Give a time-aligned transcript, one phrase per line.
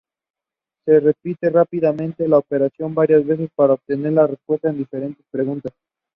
[0.83, 5.73] Se repite rápidamente la operación varias veces para obtener la respuesta a diferentes preguntas.